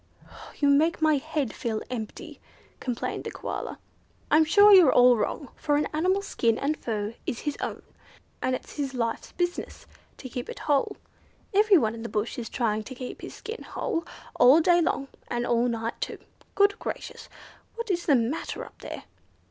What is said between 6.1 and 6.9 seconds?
skin and